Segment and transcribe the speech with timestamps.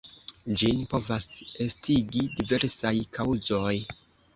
[0.61, 1.29] Ĝin povas
[1.67, 3.81] estigi diversaj kaŭzoj.